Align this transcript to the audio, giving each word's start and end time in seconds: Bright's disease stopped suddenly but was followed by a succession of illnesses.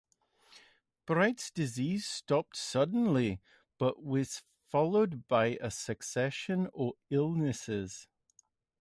Bright's 1.05 1.51
disease 1.51 2.07
stopped 2.07 2.55
suddenly 2.57 3.39
but 3.77 4.03
was 4.03 4.41
followed 4.67 5.27
by 5.27 5.59
a 5.61 5.69
succession 5.69 6.69
of 6.73 6.93
illnesses. 7.11 8.07